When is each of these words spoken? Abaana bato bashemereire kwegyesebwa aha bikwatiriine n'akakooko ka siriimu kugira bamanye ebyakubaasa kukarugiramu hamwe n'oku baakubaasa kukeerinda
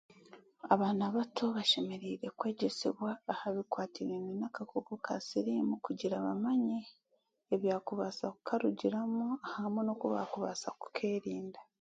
Abaana 0.73 1.03
bato 1.15 1.45
bashemereire 1.55 2.27
kwegyesebwa 2.39 3.11
aha 3.31 3.47
bikwatiriine 3.55 4.31
n'akakooko 4.39 4.93
ka 5.05 5.15
siriimu 5.27 5.75
kugira 5.85 6.15
bamanye 6.25 6.77
ebyakubaasa 7.53 8.25
kukarugiramu 8.35 9.25
hamwe 9.53 9.81
n'oku 9.83 10.05
baakubaasa 10.13 10.67
kukeerinda 10.81 11.59